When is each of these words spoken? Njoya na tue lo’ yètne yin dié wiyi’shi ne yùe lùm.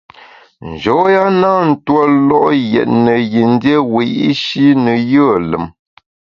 Njoya 0.71 1.23
na 1.41 1.53
tue 1.85 2.03
lo’ 2.27 2.41
yètne 2.71 3.13
yin 3.31 3.51
dié 3.61 3.77
wiyi’shi 3.93 4.65
ne 4.83 4.93
yùe 5.11 5.37
lùm. 5.49 5.65